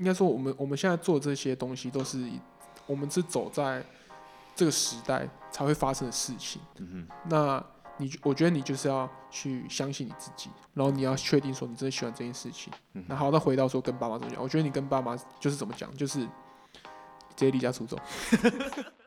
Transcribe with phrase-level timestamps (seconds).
[0.00, 2.26] 应该说我们我们现在做这些东西，都是
[2.86, 3.84] 我们是走在
[4.56, 6.60] 这个时代才会发生的事情。
[6.78, 7.62] 嗯哼，那
[7.98, 12.72] 你我觉得你就是要去相信你自己，然后你要确定说你真的喜欢这件事情。
[12.94, 14.42] 嗯，那好，那回到说跟爸妈怎么讲？
[14.42, 16.28] 我觉得你跟爸妈就是怎么讲，就是直
[17.36, 17.98] 接离家出走。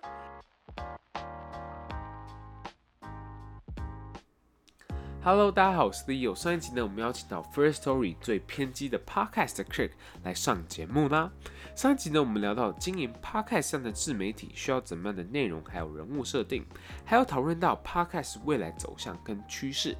[5.25, 6.35] Hello，大家好，我是 Leo。
[6.35, 9.91] 上一集呢，我们邀请到 First Story 最偏激的 Podcast Kirk
[10.21, 11.31] 来上节目啦。
[11.77, 16.65] 上一集呢，我们聊到经营 Podcast 上的自媒体需要怎么样的内容，还有人物设定，
[17.05, 19.95] 还有讨论到 Podcast 未来走向跟趋势。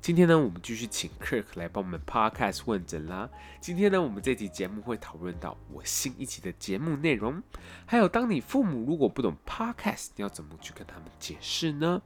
[0.00, 3.30] 今天呢，我们继续请 Kirk 来帮我们 Podcast 问诊啦。
[3.60, 7.40] 今天呢，我们这集节目会讨论到我新一期的节目内容，
[7.86, 12.02] 还有当你父母如果不懂 Podcast，你要怎么去跟他们解释呢？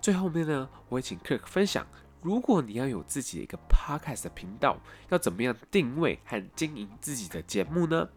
[0.00, 1.86] 最后面呢，我会请 Kirk 分享，
[2.22, 8.08] 如果你要有自己的一个 Podcast 的频道，要怎么样定位和经营自己的节目呢？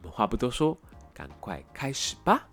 [0.00, 0.78] 我们话不多说，
[1.12, 2.48] 赶快开始吧。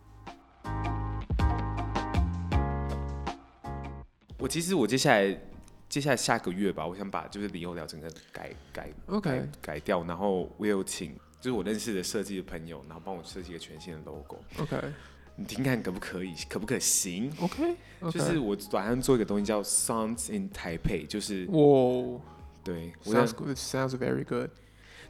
[4.37, 5.39] 我其实我接下来
[5.87, 14.39] 接下来下个月吧，我想把就是理由聊整个改改 OK 改，改掉，然后我有请就是我认识的设计的朋友，然后帮我设计一个全新的 logo。
[14.59, 14.93] OK。
[15.37, 17.75] 你听看可不可以，可不可行？OK.
[18.11, 22.21] 就是我晚上做一个东西叫 Sounds in Taipei，就是哇，
[22.63, 24.49] 对，Sounds good，Sounds very good。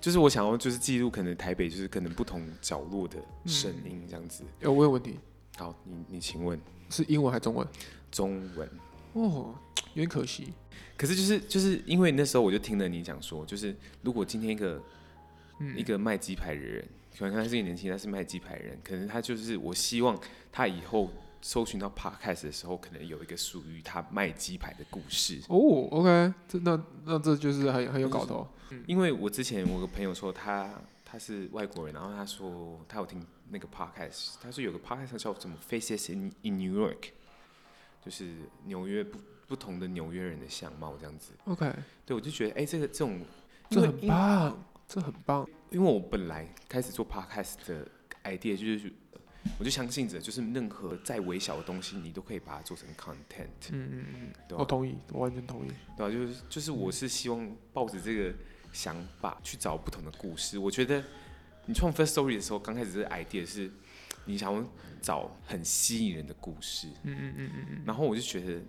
[0.01, 4.43] 就是我想要就是记录可能台北就是可能不同角落的声音这样子。
[4.59, 5.19] 有、嗯、我有问题。
[5.57, 6.59] 好，你你请问
[6.89, 7.67] 是英文还是中文？
[8.11, 8.69] 中文。
[9.13, 9.55] 哦，
[9.93, 10.53] 有点可惜。
[10.97, 14.83] 可是就是就是因为那时候我就听了你讲说，就是如果今天一个、嗯、
[15.75, 16.87] 一个卖鸡排的人。
[17.17, 20.19] 可能他是一个年轻人，他是卖鸡排的人，可能他就是我希望
[20.51, 21.09] 他以后
[21.41, 25.39] 搜寻到 podcast 的时候，可能有一个属于他卖鸡排的故事。
[25.47, 28.45] 哦，OK，这那那这就是很很有搞头。
[28.85, 30.73] 因为我之前我个朋友说他
[31.05, 37.11] 他是外国人，然后他说他有听那个 podcast，他说有个 podcast 叫什么 Faces in in New York，
[38.03, 38.33] 就是
[38.65, 41.31] 纽约不不同的纽约人的相貌这样子。
[41.45, 41.73] OK，
[42.05, 43.21] 对，我就觉得哎、欸，这个这种
[43.69, 44.65] 这很棒。
[44.87, 47.87] 这很棒，因为我本来开始做 podcast 的
[48.23, 48.93] idea 就是，
[49.57, 53.71] 我就相信着，就是任何再微小的东西，你都可以把它做成 content。
[53.71, 55.71] 嗯嗯嗯，我同意，我完全同意。
[55.97, 58.33] 对啊，就是就是，我是希望抱着这个
[58.71, 60.59] 想法去找不同的故事。
[60.59, 61.03] 我觉得
[61.65, 63.71] 你创 Firstory 的时候，刚开始这个 idea 是，
[64.25, 64.63] 你想要
[65.01, 66.87] 找很吸引人的故事。
[67.03, 67.83] 嗯嗯嗯嗯嗯。
[67.85, 68.61] 然后我就觉得，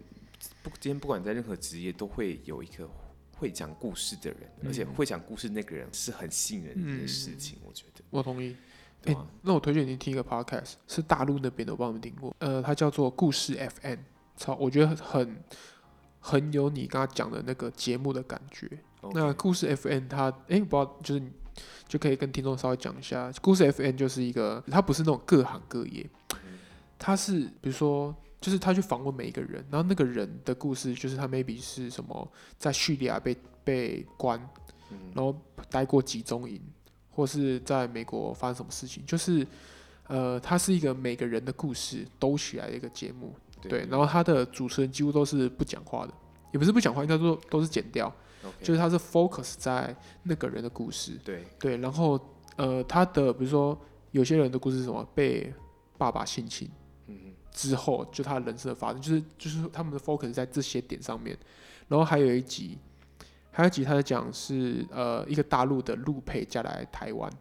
[0.62, 2.88] 不，今天不管在任何职业，都会有一个。
[3.37, 8.03] 会讲故事的人，而且会讲故事那个人是很吸引人的事情，我觉得。
[8.11, 8.57] 我同意。
[9.03, 12.35] 对、欸、那我推荐你听一个 podcast，是大陆那边的，我帮你们听过。
[12.41, 13.99] 呃，它叫做故事 FM，
[14.37, 15.37] 超，我觉得很
[16.19, 18.69] 很有你刚刚讲的那个节目的感觉。
[19.13, 21.23] 那故事 FM 它，哎、欸，不知道，就是
[21.87, 26.09] 就可以跟听众稍微讲一下，故事 FM 就是一个，它不是那种各行各业，
[26.99, 28.15] 它是比如说。
[28.47, 34.39] 就是他去访问每一个人，然后那个人的故事，就是他 maybe 是什么在叙利亚被被关，
[35.12, 35.37] 然后
[35.69, 36.62] 待过集中营，
[37.11, 39.45] 或是在美国发生什么事情，就是
[40.06, 46.15] 呃，他是一个每个人的故事兜起来的一个节目，对，然后他的主持人几乎都是不讲话的，
[46.53, 48.15] 也不是不讲话，应该说都是剪掉.
[48.62, 49.93] 就是他是 focus 在
[50.23, 52.17] 那个人的故事，对对，然后
[52.55, 53.77] 呃，他的比如说
[54.12, 55.53] 有些人的故事是什么被
[55.99, 56.71] 爸爸性侵。
[57.56, 61.34] 之后就他人生的发展，就是就是他们的 focus 在这些点上面，
[61.89, 62.77] 然后还有一集，
[63.50, 67.33] 还有一集他在讲是呃一个大陆的陆配嫁来台湾，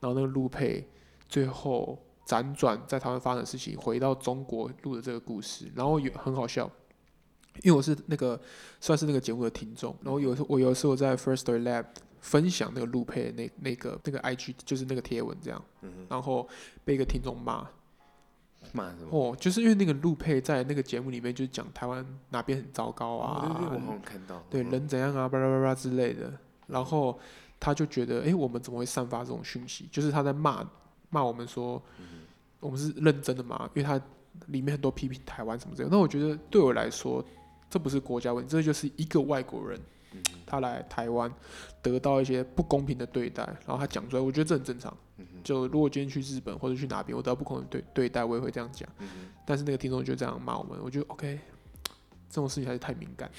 [0.00, 0.84] 然后那个陆配
[1.28, 6.68] 最后辗转在台湾发生的事情，回到中国录的这个故事，然后也很好笑，
[7.62, 8.38] 因为我是那个
[8.80, 11.84] 算是那个节目的听众，然后有时候我有时候在 Firstory Lab
[12.18, 15.64] 分享那个陆配的那那个那个 IG 就是那个贴文这样，
[16.08, 16.48] 然后
[16.84, 17.68] 被一个听众骂。
[19.10, 26.32] 哦，就是因为那个陆佩在那个节目里面，就是讲台湾哪边很糟糕啊，哦、对，对，对，我好像看到，对、嗯、人怎样啊，巴拉巴拉之类的。
[26.66, 27.18] 然后
[27.58, 29.88] 他就觉得，哎、欸，我们怎么会散发这种讯息？
[29.90, 30.64] 就是他在骂
[31.08, 32.20] 骂我们说、嗯，
[32.60, 33.68] 我们是认真的嘛？
[33.74, 34.00] 因为他
[34.46, 35.96] 里面很多批评台湾什么之类的。
[35.96, 37.24] 那我觉得对我来说，
[37.68, 39.80] 这不是国家问题，这就是一个外国人，
[40.12, 41.28] 嗯、他来台湾
[41.82, 44.96] 得到一些不公平的对待，然后他讲出来，我觉得这很正常。
[45.42, 49.08] 就如果今天去日本或者去哪边，我得到不可能对对待，我也会这样讲、嗯。
[49.46, 51.38] 但是那个听众就这样骂我们，我觉得 OK，
[52.28, 53.30] 这种事情还是太敏感。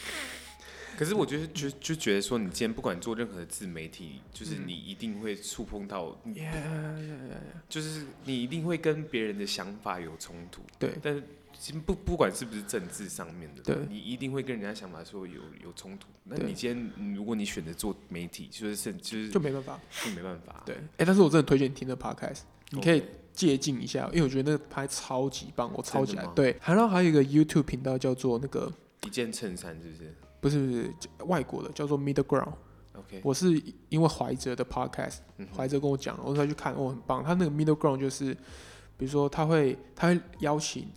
[0.98, 6.16] 可是我觉得就就觉得说，你今天不管做任何的自媒体，就是你一定会触碰到，
[7.70, 10.62] 就是你一定会跟别人的想法有冲突。
[10.78, 11.24] 对，但是
[11.62, 16.08] 其实不不管是不是政治上面的，对，你一定会跟人家想法说有有冲突。
[16.24, 20.64] 那你今天如果你选择做媒体，就是甚就是就没办法，就没办法。
[20.66, 22.40] 对，哎，但是我真的推荐你听的 podcast，
[22.72, 26.26] 你可以借鉴一下，因为我觉得那个拍超级棒，我超级爱。
[26.34, 28.74] 对，然后还有一个 YouTube 频道叫做那个
[29.06, 30.16] 一件衬衫，是不是？
[30.40, 30.94] 不是不是
[31.28, 32.54] 外国的，叫做 Middle Ground。
[32.96, 35.18] OK，我是因为怀哲的 Podcast，
[35.56, 37.24] 怀哲跟我讲，我才去看，哦，很棒。
[37.24, 38.34] 他那个 Middle Ground 就是，
[38.98, 40.90] 比如说他会他会邀请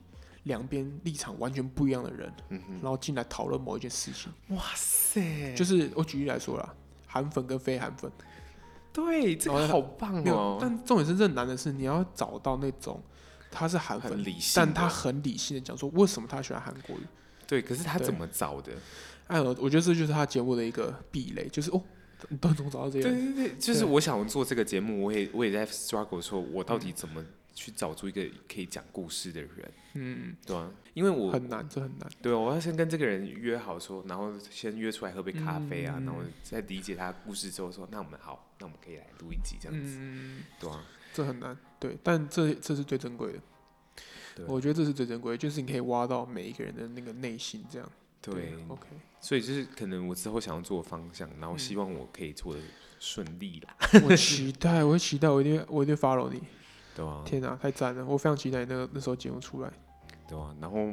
[0.45, 4.33] 两边立场完全不一样的人，嗯、然后进来讨论某一件事情。
[4.57, 5.55] 哇塞！
[5.55, 6.75] 就是我举例来说啦，
[7.07, 8.11] 韩粉跟非韩粉。
[8.93, 10.59] 对，这个好棒哦。
[10.61, 13.03] 但重点是，这难的是你要找到那种
[13.51, 14.25] 他是韩粉，
[14.55, 17.03] 但他很理性的讲说为什么他喜欢韩国语。
[17.47, 18.73] 对，可是他怎么找的？
[19.27, 21.83] 哎，我觉得这就是他节目的一个壁垒，就是哦，
[22.29, 23.11] 你都怎么找到这样？
[23.11, 28.23] 对对对，就是我想做这个节目，我也我也在 struggle，说我到底怎么去找出一个
[28.53, 29.73] 可以讲故事的人？
[29.95, 32.09] 嗯，对啊，因为我很难，这很难。
[32.21, 39.97] 对啊，我要先跟这个人约好说，然后先约出来喝杯咖啡啊，然后再理解他故事之后说，那我们好，那我们可以来录一集这样子。
[39.99, 43.39] 嗯，对啊，这很难，对，但这这是最珍贵的。
[44.49, 47.89] 我觉得这是最珍贵，就是你可以挖到每一个人的那个内心，这样。
[48.21, 48.89] 对，OK。
[49.21, 52.61] 所以就是可能我之后想要做的方向，然后希望我可以做的
[52.99, 53.77] 顺利啦。
[54.03, 56.43] 我期待，我会期待，我一定，我一定 follow 你。
[56.95, 57.23] 对啊。
[57.25, 58.05] 天哪，太赞了！
[58.05, 59.71] 我非常期待那个那时候节目出来。
[60.29, 60.91] 对啊，然后，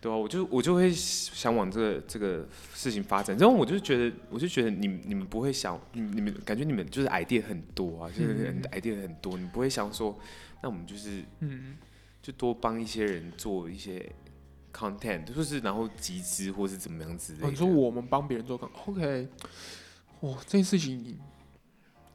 [0.00, 3.36] 对啊，我就我就会想往这个这个事情发展。
[3.38, 10.18] 然后我就觉得，我就觉得你们你们不会想，你你们感觉你们就是 idea 很多啊，就是 idea 很多，你不会想说。
[10.62, 11.78] 那我们就是，嗯，
[12.20, 14.12] 就多帮一些人做一些
[14.74, 17.48] content，就是然后集资或是怎么样子的。
[17.48, 19.28] 你说我们帮别人做 content，OK？
[20.20, 21.18] 哇，这件事情，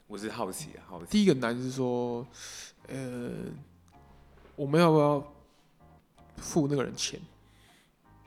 [0.07, 1.07] 我是好奇啊，好奇。
[1.11, 2.25] 第一个难是说，
[2.87, 3.31] 呃，
[4.55, 5.33] 我们要不要
[6.37, 7.19] 付那个人钱？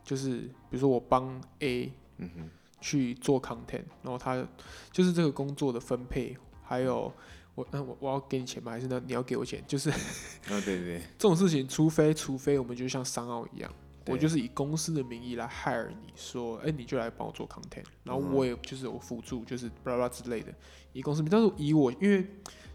[0.04, 2.48] 就是比如说我帮 A，嗯哼，
[2.80, 4.46] 去做 content，然后他
[4.90, 7.12] 就是这个工作的分配，还有。
[7.54, 8.70] 我那我我要给你钱吗？
[8.70, 9.60] 还是那你要给我钱？
[9.66, 9.98] 就是，啊
[10.46, 13.68] 对对对， 这种事情，除非除非我们就像商奥一样，
[14.08, 20.52] 我就是以公司的名义来 hire 你说，哎，你就来帮我做 content，然后我也就是我辅助，就是巴拉巴拉之类的，
[20.92, 21.30] 以公司名。
[21.30, 22.26] 但是以我，因为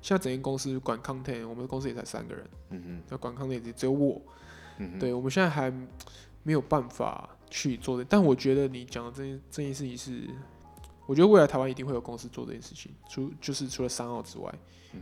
[0.02, 4.22] 现在整间公司管 content，我们的公司也才三个人，嗯哼，要管 content 也只有我，
[4.78, 5.72] 嗯哼，对，我们现在还
[6.44, 8.06] 没有办法去做的。
[8.06, 10.30] 但我觉得你讲的这件这件事情是。
[11.06, 14.50] 我觉得未来台湾一定会有公司做这件事情，除就是除了三奥之外，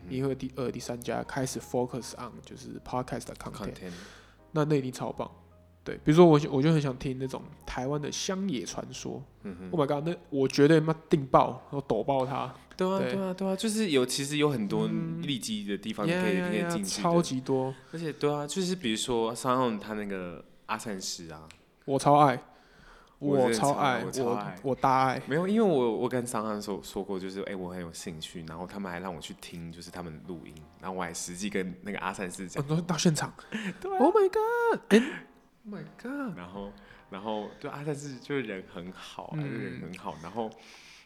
[0.10, 3.92] 一定会有第二、第三家开始 focus on 就是 podcast 的 content，, content
[4.52, 5.30] 那那一定超棒。
[5.84, 9.22] 对，比如说我我就很想听那种台湾的乡野传说。
[9.44, 12.54] 嗯哼，Oh my god，那我绝对妈订爆，然后抖爆它。
[12.78, 14.88] 对啊，对啊，对啊，就是有其实有很多
[15.22, 17.74] 利基的地方可以可以进去，超级多。
[17.92, 21.48] 而且对啊，就是比如说商奥他那个阿善师啊，
[21.86, 22.42] 我超爱。
[23.20, 25.22] 我超爱，我超爱，我大爱。
[25.28, 33.32] 没有，因为我我跟商汉说说过，就是哎、欸，我很有兴趣，然后他们还让我去听，就是他们录音，然后我还实际跟那个阿善师讲，哦，到现场。
[33.80, 34.80] 对，Oh my god！
[34.90, 35.28] 哎
[35.66, 36.38] ，Oh my god！
[36.38, 36.72] 然后，
[37.10, 40.50] 然后对阿善斯就是人很好，嗯、人很好，然后，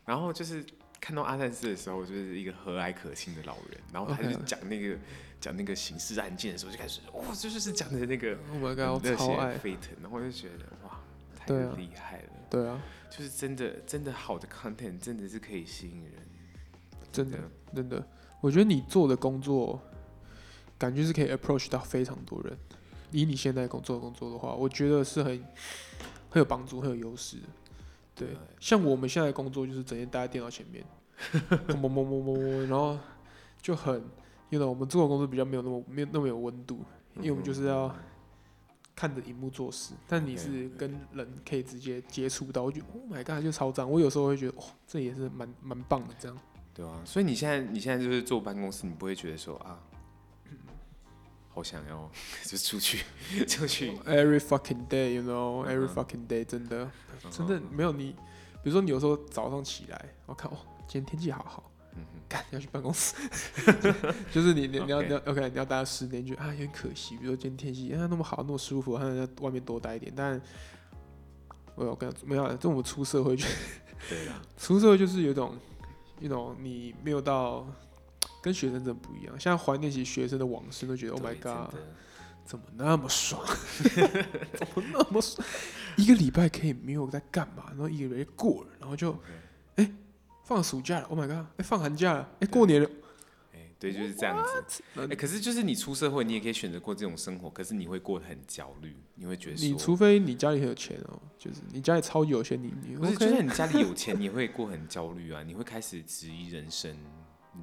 [0.06, 0.66] 然后就是
[1.00, 4.98] 看到阿善斯的时候，就是一个和蔼可亲的老人，然后他就讲那个
[5.40, 9.04] 讲.那个刑事案件的时候，就开始哇，这就是讲的那个，Oh my god！
[9.04, 11.00] 我超爱沸腾，然后我就觉得哇。
[11.46, 12.30] 对啊，厉害了。
[12.50, 12.82] 对啊，
[13.12, 16.14] 就是真的，真的好的 content 真的是可以吸引人。
[17.12, 17.38] 真的，
[17.76, 18.04] 真的，
[18.42, 19.80] 我觉得你做的工作，
[20.80, 22.58] 感觉是可以 approach 到非常多人。
[23.20, 25.32] 以你现在工作的工作的话，我觉得是很
[26.30, 27.38] 很有帮助，很有优势。
[28.14, 28.30] 对，
[28.60, 30.84] 像我们现在工作就是整天待在电脑前面，
[31.80, 32.98] 摸摸摸摸摸，然后
[33.62, 34.04] 就很，
[34.50, 36.80] 因为我们做的工作比较没有那么没有那么有温度，
[37.16, 37.96] 因为我们就是要。
[38.98, 43.86] 看着荧幕做事，但你是跟人可以直接接触到，我觉得 Oh my God 就超赞。
[43.86, 46.38] 我有时候会觉得，哇，这也是蛮蛮棒的，这样。
[46.74, 49.78] 对啊，所以你现在你现在就是坐办公室，你不会觉得说啊，
[51.56, 52.12] 好想要
[52.46, 53.04] 就出去
[53.48, 53.92] 出去。
[54.06, 56.92] Every fucking day，you know，every fucking day，真的
[57.32, 58.12] 真的没有你，
[58.62, 60.58] 比如说你有时候早上起来，我看哦，
[60.88, 61.72] 今天天气好好。
[62.28, 63.16] 干要去办公室，
[64.34, 67.16] 就是你你你要你要 OK，你要待到十点，就啊有点可惜。
[67.18, 70.12] 比如说今天天气啊那么好那么舒服，还能在外面多待一点。
[70.14, 70.42] 但
[71.76, 73.46] 我有跟没有，这我们出社会就
[74.10, 75.56] 对啊，出社会就是有种
[76.20, 77.66] 一种你没有到
[78.46, 79.34] 跟学生真的不一样。
[79.40, 81.74] 现在怀念起学生的往事，都觉得 Oh my God，
[82.46, 83.44] 怎么那么爽？
[84.54, 85.48] 怎么那么爽？
[85.98, 89.14] 一个礼拜可以没有在干嘛，然后一个礼拜过了，然后就
[89.78, 89.92] 哎、欸、
[90.44, 91.38] 放暑假了，Oh my god！
[91.38, 92.88] 哎、欸、放寒假了，哎、欸、过年了。
[93.78, 94.38] 对，就是这样
[94.68, 94.82] 子。
[94.96, 106.96] 哎、欸，可是就是你出社会，你也可以选择过这种生活，可是你会过得很焦虑，你会觉得，你除非你家里很有钱哦，就是你家里超级有钱，你你不是，就算你家里有钱，你会过很焦虑啊，你会开始质疑人生。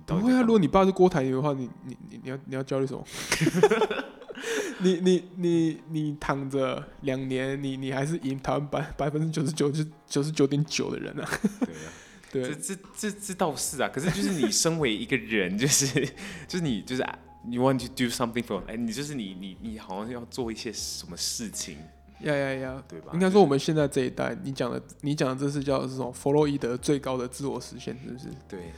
[0.06, 3.04] 不会啊，如果你爸是郭台铭的话，你你你你要你要焦虑什么？
[4.80, 11.28] 你你你你躺着两年，你你还是赢台湾百百分之九十九就九十九点九的人啊。
[11.60, 11.92] 对啊。
[12.32, 15.86] 对，这这这这倒是啊，可是就是你身为一个人， 就是
[16.48, 17.06] 就是你就是
[17.46, 21.76] 你 want to do something for，哎，你就是你你你好像要做一些什么事情，
[22.22, 23.10] 呀呀呀，对吧？
[23.12, 28.24] 应该说我们现在这一代，你讲的你讲的这是叫这种弗洛伊德最高的自我实现，是不是？
[28.48, 28.72] 对。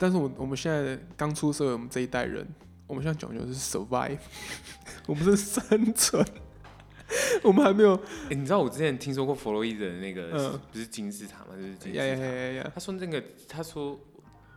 [0.00, 2.48] 但是我我们现在刚出社会，我们这一代人，
[2.86, 4.18] 我们现在讲究的是 survive，
[5.06, 6.26] 我们是生存。
[7.42, 11.56] 我们还没有，哎、欸，你知道我之前听说过弗洛伊德的那个，嗯、不是金字塔吗？
[11.56, 12.04] 就是金字塔。
[12.04, 12.70] Yeah, yeah, yeah, yeah.
[12.72, 13.98] 他说那个，他说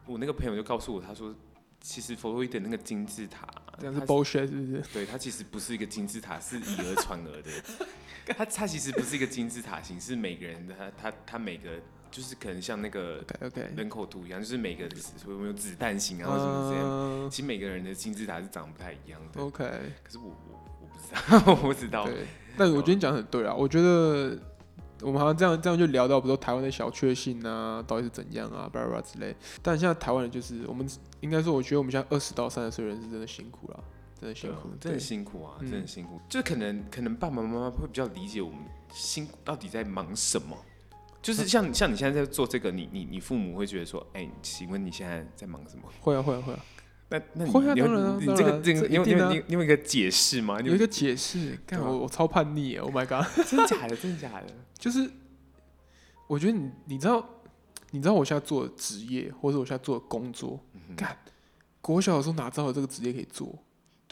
[0.05, 1.33] 我那个朋友就告诉我，他说
[1.81, 3.47] 其实弗洛伊德那个金字塔，
[3.79, 4.83] 这样是 bullshit 是不是？
[4.93, 7.50] 对，它其实不是一个金字塔，是以讹传讹的。
[8.38, 11.71] 它它其实不是一个金字塔形，是每个人的他他他每个
[12.13, 13.25] 就是可能像那个
[13.75, 14.84] 人口图一样，就是每个
[15.27, 17.29] 有没有子弹型啊，或什么这样。
[17.29, 19.41] 其实每个人的金字塔是长不太一样的。
[19.41, 19.63] OK，
[20.03, 22.05] 可是我我我不知道，我不知道。
[22.08, 24.38] 对但我觉得你讲的很对啊，我觉得
[25.01, 29.36] 我们好像这样这样就聊到，比如说台湾的小确幸啊，到底是怎样啊，巴拉巴拉之类。
[29.63, 30.88] 但现在台湾人就是我们
[31.22, 33.84] 应该说，我觉得我们现在二十到三十岁人是真的辛苦了，
[34.22, 36.22] 真的辛苦，真的辛苦啊，真的辛苦。
[36.29, 38.60] 就可能可能爸爸妈妈会比较理解我们
[38.93, 40.55] 辛苦到底在忙什么。
[41.24, 45.84] 就是像像你现在在做这个，你你你父母会觉得说，哎，请问你现在在忙什么？
[46.01, 46.60] 会啊会啊会啊。
[47.10, 50.60] 那那你会啊，当然啊，你这个这个，你有你有你有一个解释吗？
[50.62, 53.96] 有一个解释，看我我超叛逆，Oh my god， 真的假的？
[53.96, 54.48] 真的假的？
[54.77, 55.10] 就是
[56.27, 57.25] 我觉得你你知道
[57.92, 60.60] 你知道我现在做的职业，或者我现在做的工作，
[60.98, 61.18] 干
[61.80, 63.48] 国小的时候哪知道有这个职业可以做？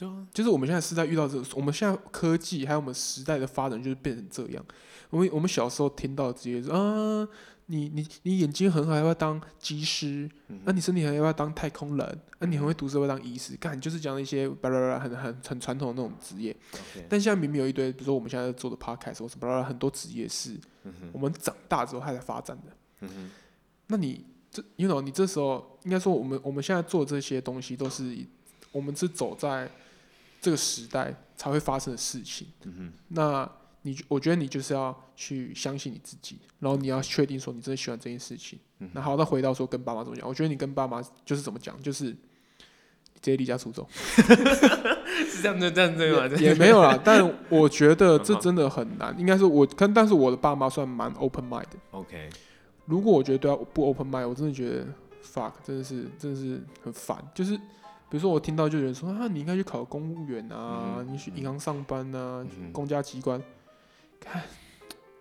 [0.02, 4.66] 对啊，就是我们现在是在遇到这个，我们现在科技还有我们时代的发展，就是变成这样。
[5.12, 7.28] 我们我们小时候听到的职业是啊。
[7.68, 10.30] 你你你眼睛很好，要不要当机师？
[10.48, 12.20] 那、嗯哼啊、你身体很好，要不要当太空人？
[12.40, 13.56] 那、你很会读书，要不要当医师？
[13.56, 16.54] 干，就是讲一些巴拉巴拉很很很传统的那种职业。
[17.08, 22.76] 但现在明明有一堆，比如说我们现在在做的 podcast 或者巴拉巴拉很多职业是，嗯、我们长大之后还在发展的。
[23.02, 23.32] 嗯、
[23.88, 28.18] 那你这，you know，你这时候应该说，我们我们现在做这些东西，都是
[28.74, 29.72] 我们是走在
[30.42, 32.48] 这个时代才会发生的事情。
[32.64, 33.50] 嗯、哼那。
[33.84, 38.60] 你我觉得你就是要去相信你自己，然后你要确定说你真的喜欢这件事情。
[38.78, 40.30] 那、嗯、那好，那回到说跟爸妈怎么讲？
[40.30, 42.18] 我觉得你跟爸妈就是怎么讲，就是直
[43.24, 43.90] 接离家出走，
[45.26, 46.28] 是这样的，这样对吗？
[46.38, 49.20] 也，没有啦，但我觉得这真的很难。
[49.20, 51.78] 应该是我跟，但是我的爸妈算蛮 open mind 的。
[51.90, 52.30] OK，
[52.86, 54.86] 如果我觉得对他不 open mind，我真的觉得
[55.24, 57.18] fuck，真的是真的是很烦。
[57.34, 57.60] 就是
[58.12, 63.42] 比如说我听到就有人说啊，你应该去考公务员啊，嗯、你去银行上班啊，嗯、公家机关。
[64.20, 64.44] 看，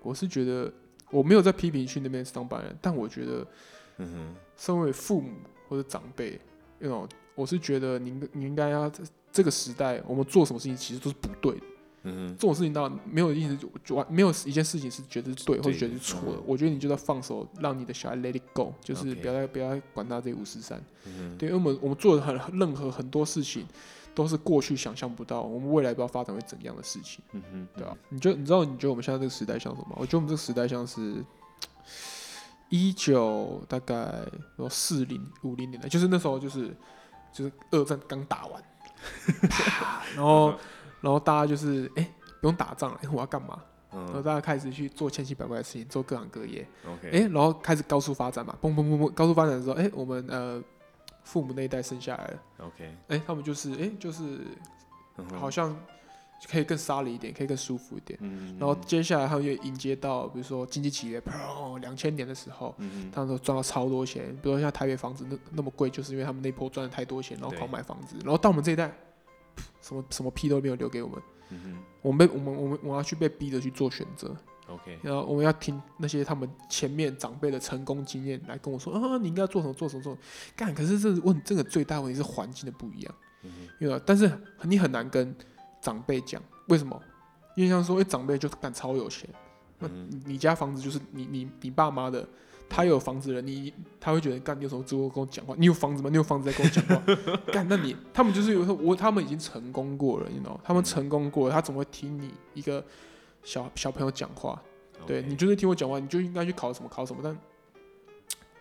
[0.02, 0.72] 我是觉得
[1.08, 3.46] 我没有在批评去那边上班人，但我觉得，
[3.98, 5.30] 嗯哼，身为父母
[5.68, 6.40] 或者长辈，
[6.80, 11.66] 那种我是觉得你你应该要在这个时代，我们做什么事情其实都是不对的。
[12.02, 16.38] 嗯哼，这种事情当然没有意思，就完没有一件事情是觉得是对或者觉得是错的。
[16.38, 20.82] 嗯、我觉得你就要放手，让你的小孩 let it go，就是不要再.不要再管他这五十三。
[21.06, 23.66] 嗯，对，因为我们我们做的很任何很多事情。
[24.12, 27.96] 都是过去想象不到，我们未来不知道发展会怎样的事情，嗯哼，对啊？
[28.08, 29.96] 你就你知道，你觉得我们现在这个时代像什么？
[29.96, 31.24] 我觉得我们这个时代像是
[32.68, 34.12] 一九大概
[34.68, 36.76] 四零五零年代，就是那时候就是
[37.32, 38.62] 就是二战刚打完，
[40.16, 40.54] 然后
[41.00, 43.62] 然后大家就是哎、欸、不用打仗了，我要干嘛？
[43.92, 50.62] 然后大家开始去做千奇百怪的事情，做各行各业，OK，哎、欸、然后开始高速发展嘛，嘣嘣嘣嘣，高速发展的时候，哎、欸、我们呃。
[51.22, 54.40] 父母那一代生下来了，OK，哎、欸，他们就是，哎、欸，就是，
[55.38, 55.76] 好像
[56.50, 58.18] 可以更沙礫一点，可以更舒服一点。
[58.22, 64.34] 嗯、然后接下来他们又迎接到，比如说经济起飞，砰，两千年的时候，嗯、他们都赚到超多钱。
[64.42, 68.16] 比如说像台北房子那那么贵，就是因为他们那波赚了太多钱，然后狂买房子。
[68.24, 68.90] 然后到我们这一代，
[69.80, 71.22] 什么什么屁都没有留给我们。
[71.50, 74.36] 嗯、我们被我们我们我要去被逼着去做选择。
[74.68, 80.24] OK，然后我们要听那些他们前面长辈的成功经验来跟我说啊，你应该做什么做什么做什么
[80.54, 80.72] 干。
[80.72, 83.14] 可是这问这个最大问题是环境的不一样，
[83.80, 84.30] 因为但是
[84.62, 85.34] 你很难跟
[85.80, 87.02] 长辈讲为什么？
[87.56, 89.28] 因为像说，哎，长辈就干超有钱，
[89.80, 89.88] 那
[90.24, 92.26] 你家房子就是你你你爸妈的，
[92.70, 95.56] 他有房子的人，你他会觉得干，你有什么资格跟我讲话？
[95.58, 96.08] 你有房子吗？
[96.08, 97.02] 你有房子在跟我讲话？
[97.52, 100.58] 干，那你他们就是有时候我他们已经成功过了，你知道？
[100.62, 102.82] 他们成功过了，他怎么会听你一个
[103.42, 104.62] 小小朋友讲话.
[105.04, 107.38] 对你就是听我讲话，你就应该去考什么考什么，但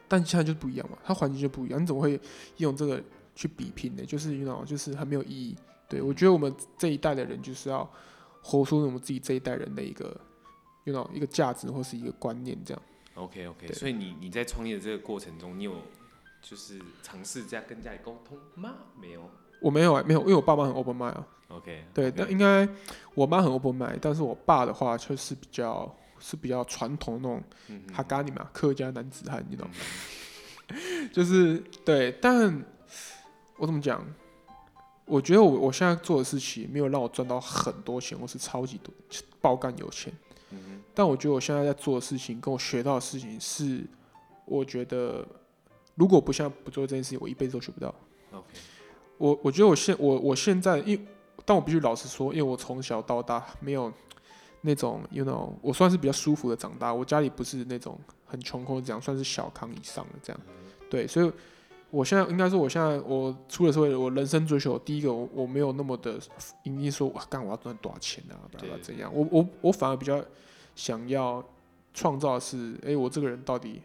[0.08, 2.20] 但现在就不一样嘛，他环境就不一样，你怎么会
[2.58, 3.00] 用这个
[3.36, 4.04] 去比拼呢？
[4.04, 5.56] 就是你知道，就是很没有意义。
[5.88, 7.88] 对我觉得我们这一代的人就是要
[8.42, 10.20] 活出我们自己这一代人的一个。
[10.86, 12.82] you know, 一个价值或是一个观念这样。
[13.16, 15.76] OK OK，所以你你在创业的这个过程中，你有
[16.42, 18.76] 就是尝试在跟家里沟通吗？
[19.00, 19.30] 没有，
[19.62, 21.28] 我没有啊，没有，因为我爸妈很 open mind 啊。
[21.50, 22.68] OK，对，但应该
[23.16, 27.44] 我妈很 open mind，但是我爸的话却是比较是比较传统的那种
[27.92, 29.74] 哈嘎尼嘛，客家男子汉，你知道吗？
[31.12, 32.64] 就是对，但
[33.58, 34.06] 我怎么讲？
[35.06, 38.94] 我觉得我我现在做的事情没有让我赚到很多钱，或是超级多
[39.42, 40.14] 爆干有钱。
[40.94, 43.84] 但我觉得我现在在做的事情，跟我学到的事情是，
[44.46, 45.26] 我觉得
[45.96, 47.94] 如果不像不做这件事情，我一辈子都学不到。
[49.18, 51.08] 我我觉得我现我我现在，因
[51.46, 53.92] 但我必须老实说，因为我从小到大没有
[54.62, 56.94] 那种，you know，我算是比较舒服的长大。
[56.94, 60.42] 我家里不是那种很穷困这样，算是小康以上的这样。
[60.90, 61.32] 对，所以
[61.92, 66.20] 我现在应该说，我现在我出了社会，我人生追求第一个，我我没有那么的，
[66.64, 69.12] 一定说哇，干我要赚多少钱啊，不要怎样。
[69.14, 70.24] 我我我反而比较。
[70.76, 71.44] 想要
[71.94, 73.82] 创造的是，哎、欸，我这个人到底，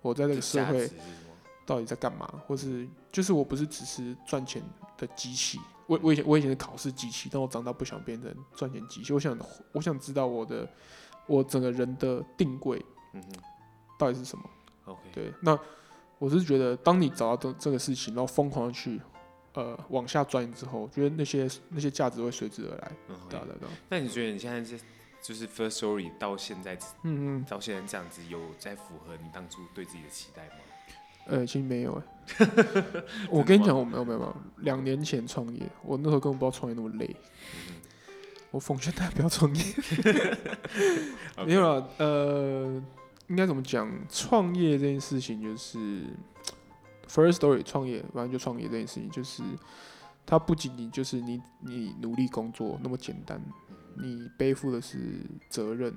[0.00, 0.88] 我在这个社会
[1.66, 2.32] 到底在干嘛？
[2.46, 4.62] 或是就是我不是只是赚钱
[4.96, 5.58] 的机器。
[5.88, 9.12] 我我以前我以前是考试机器，但我长大不想变成赚钱机器。
[9.12, 9.36] 我想
[9.72, 10.68] 我想知道我的
[11.26, 12.80] 我整个人的定位，
[13.98, 14.44] 到底是什么
[14.84, 15.58] ？OK，对，那
[16.22, 19.00] 我是觉得，当你找到这这个事情，然后疯狂的去
[19.54, 22.92] 呃往下钻研之后，我觉得那些那些价值会随之而来。
[23.08, 23.30] Okay.
[23.30, 23.68] 对对对。
[23.88, 24.78] 那你觉得你现在是？
[25.20, 26.74] 就是 First Story 到现在，
[27.04, 30.54] 嗯嗯，到现在这样子，有在符合你当初对自己的期待吗？
[31.26, 32.46] 呃，其实没有哎。
[33.30, 37.14] 我跟你讲，我没有没有没有，两年前创业，我那时候根本不知道创业那么累。
[37.68, 37.74] 嗯、
[38.50, 39.64] 我奉劝大家不要创业。
[41.46, 42.82] 没有了，呃，
[43.32, 43.90] 应该怎么讲？
[44.10, 46.02] 创业这件事情就是
[47.08, 49.42] first story 创业，反正就创业这件事情，就是
[50.26, 53.40] 它不仅仅就是你你努力工作那么简单。
[53.96, 54.98] 你背负的是
[55.48, 55.94] 责任，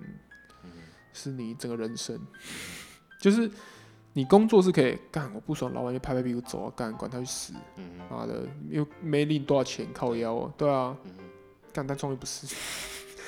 [1.11, 2.17] 是你整个人生。
[3.19, 3.51] 就是
[4.13, 7.53] 你工作是可以干，我不爽，老板就拍拍屁股走啊，干，管他去死，
[8.09, 10.95] 妈的，又没领多少钱，靠腰啊，对啊，
[11.73, 12.47] 干，但创业不是，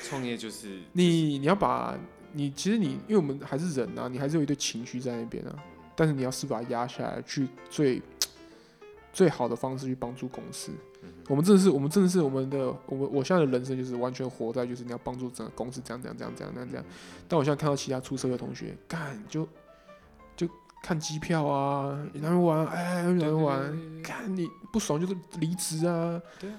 [0.02, 1.94] 创业就是 你你要把
[2.32, 5.54] 你其实你，因为我们还是人啊，你还是有一堆情绪在那边啊，
[5.96, 8.02] 但是你要是把它压下来，去最
[9.12, 10.70] 最好的方式去帮助公司。
[11.28, 16.84] 我们真的是，我们真的是我们的，我们我现在的人生就是完全活在，就是你要帮助整个公司这样这样这样这样这样这样。
[17.28, 19.46] 但我现在看到其他出社会的同学，干就
[20.36, 20.48] 就
[20.82, 26.20] 看机票啊，哪里玩，哎，哪里玩，看你不爽就是离职啊。
[26.40, 26.56] 对啊。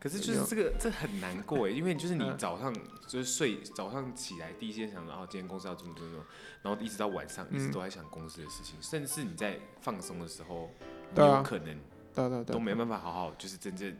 [0.00, 2.74] 可是就是这个这很难过哎， 因为就是你早上
[3.06, 6.24] 就是睡，早上起来第一件想到啊，今天公司要怎么怎么
[6.62, 10.70] 然后一直到晚上一直都在想公司的事情，甚至你在放松的时候，
[11.14, 11.78] 有可能。
[12.12, 13.94] 对对对，都没办法好好，就是真正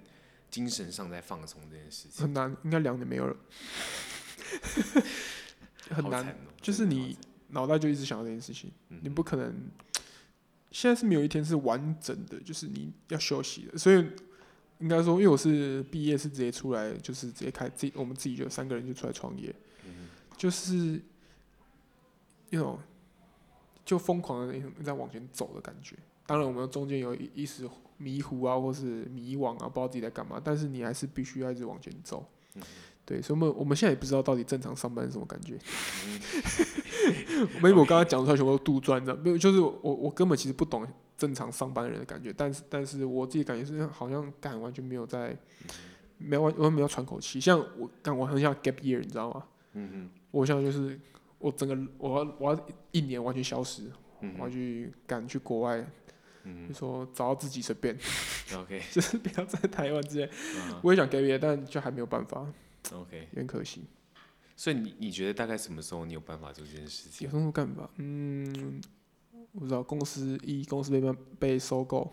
[0.51, 2.23] 精神上在放松这件事情。
[2.23, 3.37] 很难，应该两年没有了，
[5.95, 6.27] 很难。
[6.27, 7.17] 喔、就是你
[7.51, 9.55] 脑袋就一直想到这件事情，嗯、你不可能。
[10.73, 13.77] 现在是没有一天是完整的，就是你要休息的。
[13.77, 14.07] 所以
[14.81, 19.55] 应该说，因为我是毕业是直接出来，就是直接开自己，我们自己就三个人就出来创业，
[19.87, 21.01] 嗯、就是
[22.51, 22.79] 那种
[23.85, 25.97] 就疯狂的在往前走的感觉。
[26.27, 27.69] 当然，我们中间有一一时。
[28.03, 32.27] 迷糊啊，或是迷惘啊，不知道自己在干嘛，但是你还是必须要一直往前走。
[32.55, 32.63] 嗯、
[33.05, 35.59] 对，所以我们我们现在也不知道到底正常上班是什么感觉。
[37.61, 40.83] 没有，我刚刚讲出来全部都杜撰的，没有，就是我我根本其实不懂
[41.21, 45.37] 正常上班的人的感觉，但是但是我自己感觉是好像干完全没有在，
[46.17, 49.45] 没完完全没有喘口气，像我干我很想 gap year，你知道吗？
[49.75, 50.99] 嗯嗯，我想就是
[51.39, 53.83] 我整个我要我要一年完全消失，
[54.23, 55.87] 嗯、我要去赶去国外。
[56.45, 57.95] 嗯，就说找到自己随便，
[58.57, 60.27] OK， 就是不要在台湾之类。
[60.27, 60.81] Uh huh.
[60.83, 62.51] 我也想给别人，但就还没有办法
[62.95, 63.85] ，OK，有点可惜。
[64.57, 67.27] 所以你你觉得大概什么时候你有办法做这件事情？
[67.27, 67.91] 有什么办法？
[67.97, 68.81] 嗯，
[69.53, 71.01] 我不知道公司一公司被
[71.39, 72.11] 被收购，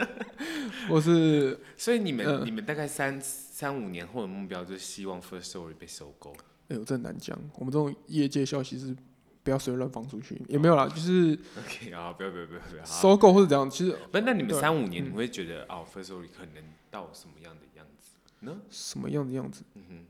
[0.90, 1.58] 我是。
[1.76, 6.32] 所以你们、呃、你们大概三三五年后的目标就是希望 First Story 被收购？
[6.68, 7.38] 哎呦，这很难讲。
[7.54, 8.96] 我们这种业界消息是。
[9.44, 14.24] 不要随便乱放出去，也没有啦，就是 OK 啊，不要不要不要不要收购或者怎样，其实不是。
[14.26, 18.60] 那你们三五年，你会觉得哦，First Story 可能到什么样的样子呢？
[18.68, 19.62] 什么样的样子？
[19.74, 20.04] 嗯哼，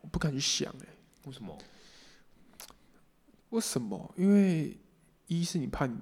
[0.00, 0.88] 我不敢去想哎，
[1.26, 1.56] 为什么？
[3.50, 4.12] 为什么？
[4.16, 4.76] 因为
[5.40, 5.96] 一是你怕你，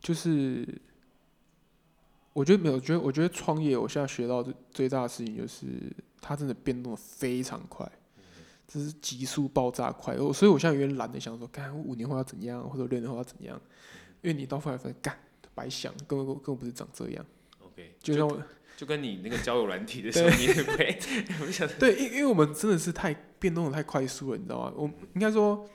[0.00, 0.66] 就是
[2.32, 5.66] 我觉得没有，我觉得我觉得创业，我现在学到最最大的事情就是，
[6.20, 7.86] 它真的变动的非常快，
[8.66, 10.16] 这是急速爆炸快。
[10.16, 13.60] 我所以我现在有点懒得想说，干五年后要怎样，或者六年后要怎样，
[14.22, 15.14] 因为你到后来发现，干
[15.54, 17.26] 白想，根本根本不是长这样。
[17.60, 18.42] OK，就像我就，
[18.78, 20.98] 就跟你那个交友软体的 时候，你也会，
[21.78, 24.72] 对，因因为我们真的是太变动的太快速了，你知道吗？
[24.76, 25.68] 我应该说。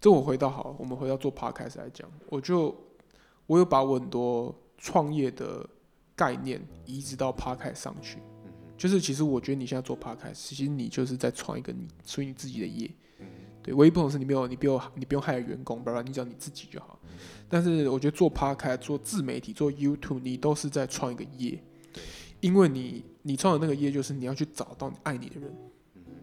[0.00, 2.74] 这我回到好，我们回到做 podcast 来讲，我就
[3.46, 5.68] 我有把我很多创业的
[6.14, 8.18] 概念移植到 podcast 上去，
[8.76, 12.88] 就是其实我觉得你现在做 podcast，其实你就是在创一个你属于你自己的业，
[13.62, 16.98] 对，唯一不同是你没有你不用你不用害员工，不然你只要你自己就好。
[17.48, 21.60] 但是我觉得做 podcast、做自媒体、做 YouTube，你都是在创一个业，
[22.40, 25.52] 因为你你创的那个业就是你要去找到你爱你的人，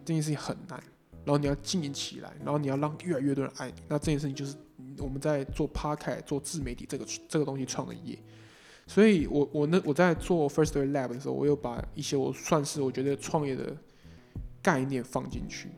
[0.04, 0.82] 这件事情很难。
[1.26, 3.82] 然后你要经营起来，然后你要让越来越多人爱你。
[3.88, 4.56] 那这件事情就是
[4.98, 8.16] 我们在做 Parky、做自媒体这个这个东西创的业。
[8.86, 13.76] 所以我我那我在做 Firstory Lab 的时候，我又把一些我算是我觉得创业的
[14.62, 15.68] 概念放进去。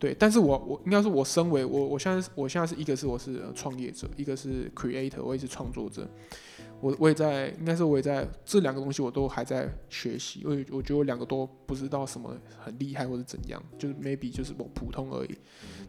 [0.00, 6.08] 对，但是我我应该是，我身为我我现在我现在是一个是我是创业者，一个是 Creator，我也是创作者。
[6.80, 15.36] 我我也在，应该是我也在这两个东西我都还在学习，因为我觉得我两个都不知道什么很厉害或者怎样，就是 maybe 就是我普通而已，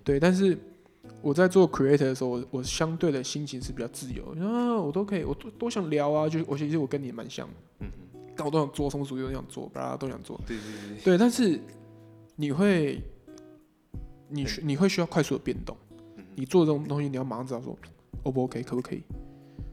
[0.04, 0.20] 对。
[0.20, 0.58] 但是
[1.22, 7.48] 我在做 creator 的时候，我我相对的心情是比较自由啊，我都可以，我都都想聊啊，就我其实我跟你蛮像，
[7.80, 11.18] 嗯嗯，但我都想做，什么主意都想做，大家都想做，对对对，对。
[11.18, 11.58] 但是
[12.36, 13.02] 你会，
[14.32, 15.76] 你需你会需要快速的变动，
[16.36, 17.78] 你做这种东西，你要马上知道说
[18.24, 19.04] ，O 不 OK，可不可以？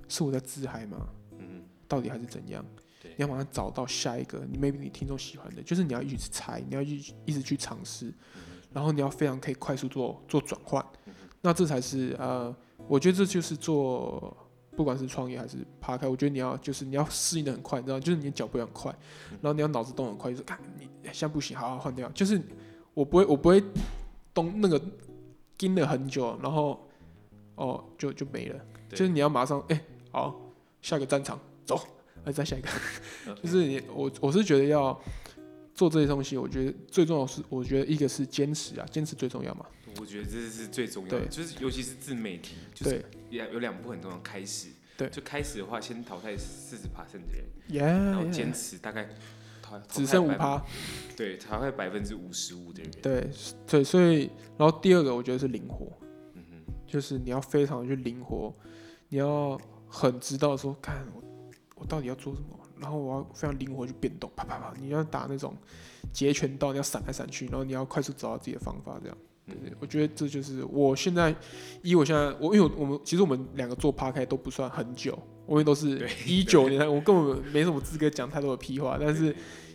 [0.09, 1.07] 是我在自嗨吗？
[1.39, 2.65] 嗯，到底还是怎样？
[3.03, 8.43] 你要马上找到下一个，你 maybe 你听众喜欢的，就是你要一直去猜，你要一一直去尝试，嗯，
[8.73, 12.55] 然后你要非常可以快速做做转换，嗯，那这才是呃，
[12.87, 14.37] 我觉得这就是做
[14.77, 18.91] 不管是创业还是爬开，我觉得你要就是你要适应的很快，你知道，就是你的脚步要很快，
[19.41, 22.41] 然后你要脑子动很快，就是看你现在不行，好好换掉，就是
[22.95, 23.63] 我不会我不会
[24.43, 24.81] 动那个
[25.57, 26.89] 盯了很久，然后
[27.57, 29.77] 哦就就没了，就是你要马上哎。
[29.77, 30.35] 欸好，
[30.81, 31.79] 下一个战场走，
[32.25, 32.69] 来再下一个.
[33.43, 34.99] 就是你我我是觉得要
[35.75, 39.67] 做这些东西，我觉得最重要是，我觉得一个是坚持啊，坚持最重要嘛。
[40.01, 49.11] 我觉得这是最重要的，就是尤其是自媒体，就是两有两步很重要，开始，对，就开始的话，先淘汰四十趴的人，yeah, 然后坚持大概
[49.71, 50.63] 淘只剩五趴，
[51.17, 53.31] 对，淘汰百分之五十五的人，对，
[53.67, 55.87] 对，所以然后第二个我觉得是灵活，
[56.35, 58.53] 嗯哼，就是你要非常去灵活，
[59.09, 59.59] 你要。
[59.91, 61.23] 很知道说，看我
[61.77, 65.57] 我到底要做什么，然后我要非常灵活去变动，啪啪啪，你要打那种
[66.13, 71.35] 截拳道，你要闪来闪去，然后你要快速找到自己的方法，这样，对对，我觉得这就是我现在，
[71.83, 75.19] 以我现在，我因为我们其实我们两个做 Podcast 都不算很久，
[75.49, 79.35] 我们都是一九年，我根本没什么资格讲太多的屁话，但是。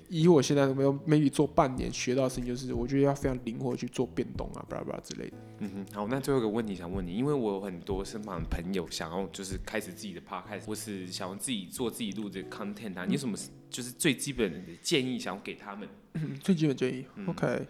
[0.10, 5.38] 以我现在没有 maybe 做半年学到的事情，就是我觉得要非常灵活去做变动啊，巴拉巴拉之类的。
[5.58, 13.36] 嗯哼，好，那最后一个问题想问你，因为我有很多身旁的朋友想要就是开始自己的 podcast，或是想要自己做自己录的 content 啊，你有什么
[13.72, 15.90] 就是最基本的建议想要给他们？
[16.14, 17.66] 嗯、最基本建议、嗯、，OK，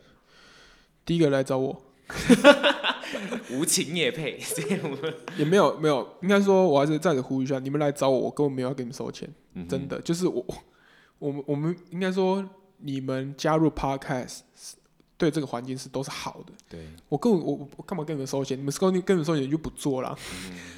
[1.06, 1.82] 第一个来找我，
[3.52, 4.40] 无情也配，
[5.38, 10.46] 也没有没有，应该说我还是再次呼吁一下，你们来找我，我根本没有要给你们收钱，嗯、真的就是我。
[11.20, 12.44] 我们我们应该说，
[12.80, 14.40] 你们加入 Podcast
[15.18, 16.52] 对这个环境是都是好的。
[16.68, 18.60] 对，我根本我我干嘛跟你们收钱？
[18.60, 20.18] 你们收你跟你们收钱就不做了。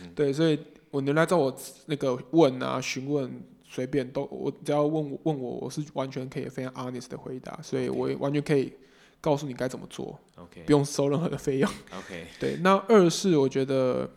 [0.04, 0.60] 嗯、对，所以
[0.92, 1.56] 我能来找我
[1.88, 8.72] 那个问啊询问，随便都我只要问问我，我是完全可以非常 honest 的回答，所以我也完全可以
[9.26, 10.20] 告诉你该怎么做。
[10.36, 11.72] OK，不用收任何的费用。
[11.98, 12.58] OK， 对。
[12.58, 14.08] 那二是我觉得，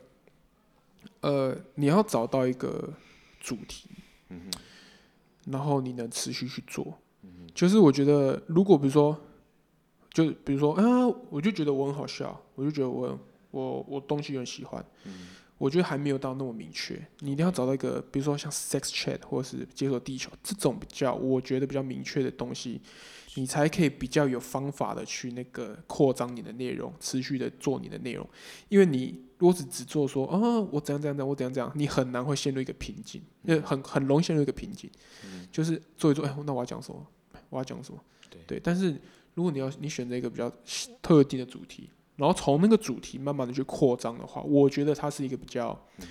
[1.23, 2.93] 呃，你要找到一个
[3.41, 3.89] 主题。
[4.29, 4.51] 嗯
[5.51, 6.99] 然后你能持续去做，
[7.55, 9.19] 就是我觉得，如果比如说，
[10.13, 13.19] 就比如说啊，我就觉得我很好笑，我就觉得我
[13.51, 14.85] 我我东西很喜欢，
[15.57, 17.03] 我觉得还没有到那么明确。
[17.21, 22.83] 你一定要找到一个，比如说像 Sex Chat 或者是解锁地球这种比较，我觉得比较明确的东西，
[23.39, 28.29] 你才可以比较有方法的去那个扩张你的内容，持续的做你的内容，
[28.69, 29.25] 因为你。
[29.39, 34.91] 如果只只做说啊，我怎样怎样怎样，我怎样怎样，你很难会陷入一个瓶颈，因为很很容易陷入一个瓶颈，
[35.25, 37.07] 嗯，就是做一做，哎，那我要讲什么？
[37.49, 38.01] 我要讲什么？
[38.29, 39.01] 对，对，但是
[39.35, 40.53] 如果你要你选择一个比较
[41.01, 46.09] 特定的主题，然后从那个主题慢慢的去扩张的话，我觉得它是一个比较，嗯，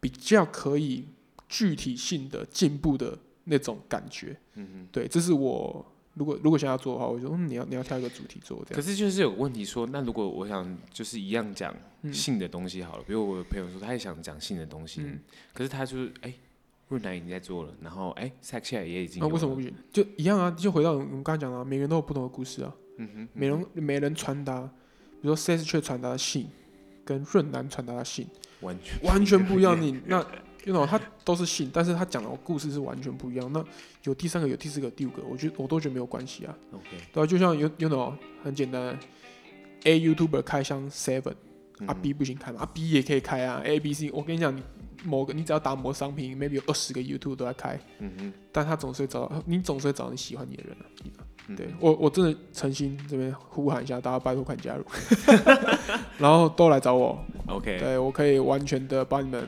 [0.00, 1.06] 比较可以
[1.48, 4.36] 具体性的进步的那种感觉。
[4.54, 8.74] 嗯，对，这是我如果如果想要做的话，我就说、嗯、你要你要挑一个主题做这样。
[8.74, 11.74] 可是就是有个问题说，那如果我想就是一样讲
[12.12, 15.18] 性的东西好了，嗯、比如我的朋友说他也想讲性的东西，嗯、
[15.52, 16.32] 可是他就是哎，
[16.88, 19.74] 润南已经在做了，然后哎，Sex 也已经，那、啊、为什么不行？
[19.92, 22.74] 就一样啊，就回到我们刚才讲的，每个人都有不同的故事啊。
[22.98, 24.62] 嗯哼，每人每人传达，
[25.20, 26.46] 比如说 Sex 却传达的性，
[27.04, 28.28] 跟润南传达的性，
[28.60, 29.80] 完全完全不一样。
[29.80, 30.24] 你那。
[30.64, 33.52] You know, 他都是信，但是他讲的故事是完全不一样。
[33.52, 33.62] 那
[34.04, 36.56] 有第三个，有第四个，第五个，我觉得我都觉得没有关系啊。
[36.72, 38.98] OK，对啊，就像 you you know 很简单
[39.84, 41.34] ，A YouTuber 开箱 Seven，
[41.86, 44.58] 啊 B 不行开嘛，啊 B 也可以开啊，A B C，我跟你讲，
[45.04, 50.86] 某个你只要打某个商品，maybe 有二十个 YouTube 都在开，嗯哼，但他总是会找到你总是会找你喜欢你的人啊。
[51.48, 54.84] 嗯、对我我真的诚心这边呼喊一下，大家拜托快加入，
[56.16, 59.46] 然后都来找我，OK，对我可以完全的帮你们。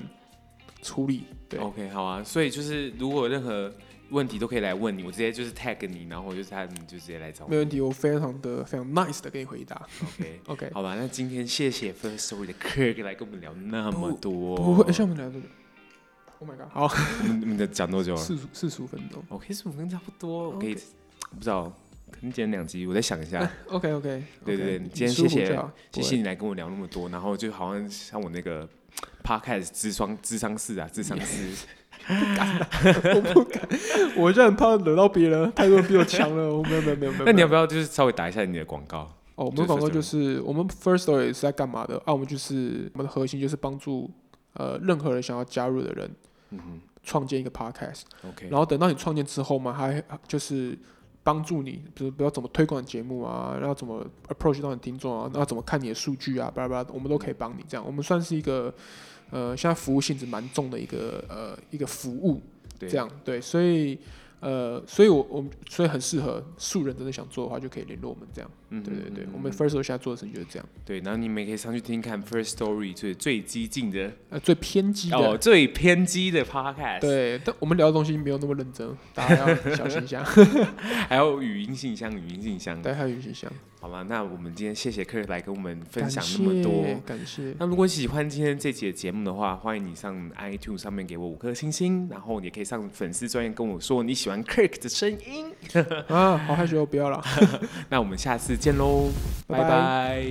[0.83, 3.73] 处理对，OK，好啊，所以就是如果有任何
[4.11, 7.51] 问题都可以来问你，我直接就是 tag 你，然后我就他你就直接来找我。
[7.51, 9.85] 没问题，我非常的非常 nice 的给你回答。
[10.05, 14.57] OK OK，好吧，那今天谢谢 First Story 的 Kirk 来跟我们聊那么多。
[14.57, 15.47] 不会，像我们聊多久
[16.39, 16.89] ？Oh my god，好，
[17.23, 18.21] 你们我们讲多久了？
[18.21, 19.21] 四四十五分钟。
[19.31, 20.57] OK，四十五分钟差不多。
[20.59, 20.75] 可以
[21.31, 21.65] 不知道，
[22.11, 23.51] 可能剪两集，我再想一下。
[23.69, 25.59] OK OK，对对对，今天谢谢
[25.93, 28.69] 谢谢你来跟我聊那么多，然后就好像像我那个。
[29.23, 31.67] Podcast 智商智商室啊，智商师，
[32.07, 32.69] 不敢、啊，
[33.15, 33.69] 我不敢，
[34.17, 37.25] 我现在很怕惹到别人，太多人比我强了，我没有没有没有没有。
[37.25, 39.01] 那你要不要就是稍微打一下你的广告？
[39.35, 41.97] 哦，我们的广告就是我们 First Story 是在干嘛的？
[42.05, 44.11] 啊，我们就是我们的核心就是帮助
[44.55, 46.11] 呃任何人想要加入的人，
[46.51, 48.03] 嗯哼，创建一个 Podcast。
[48.27, 50.79] OK，然后等到你创建之后嘛，还就是。
[51.27, 57.65] 帮助你，比如不要怎么推广节目啊，然后怎么 approach 到你听众啊，然后怎么看你的数据啊，巴拉巴拉，我们都可以帮你。
[57.69, 58.73] 这样，我们算是一个，
[59.31, 62.41] 呃，现在服务性质蛮重的一个，呃，一个服务。
[62.79, 63.99] 对，这样对，所以。
[64.41, 68.51] 呃，所以我，我们所以很适合素人，真的想做的话，就可以联络我们这样。
[68.69, 70.69] 嗯，对对对，我们 First Story 现在做的事情就是这样。
[70.85, 77.01] 对，然后你们也可以上去听听看 First Story 最最激进的，呃，最偏激的，哦，最偏激的 Podcast。
[77.01, 80.23] 对，但我们聊的东西没有那么认真，大家要小心一下。
[81.09, 83.51] 还有语音信箱，语音信箱，对，还有语音信箱。
[83.87, 87.55] 好吧，那我们今天谢谢 Kirk 来跟我们分享那么多，感谢。
[87.57, 95.53] 那如果喜欢今天这期的节目的话，欢迎你上 iTunes 上面给我五颗星星，然后你也可以上粉丝专页跟我说你喜欢 Kirk 的声音。
[96.11, 97.23] 啊，好害羞，不要了。
[97.89, 99.09] 那我们下次见喽，
[99.47, 99.65] 拜拜。
[99.65, 100.27] 拜拜。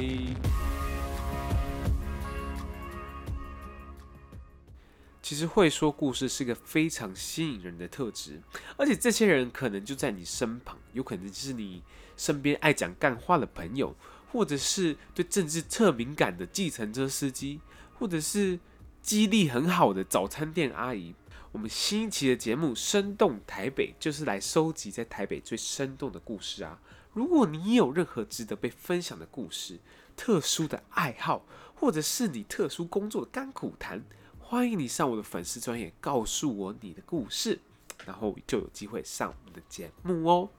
[5.22, 8.42] 其实会说故事是一个非常吸引人的特质，
[8.76, 11.82] 而且这些人可能就在你身旁，有可能就是你。
[12.18, 13.96] 身边爱讲干话的朋友，
[14.32, 17.62] 或者是对政治特敏感的计程车司机，
[18.00, 18.60] 或者是
[19.02, 21.16] 记忆力很好的早餐店阿姨。
[21.52, 26.82] 我们新一期的节目《生动台北》就是来收集在台北最生动的故事啊！
[27.14, 29.80] 如果你有任何值得被分享的故事、
[30.18, 34.04] 特殊的爱好，或者是你特殊工作的甘苦谈，
[34.38, 37.62] 欢迎你上我的粉丝专页告诉我你的故事，
[38.06, 40.50] 然后就有机会上我们的节目哦。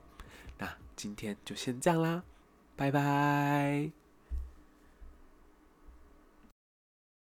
[0.97, 2.25] 今天就先这样啦，
[2.75, 4.06] 拜拜。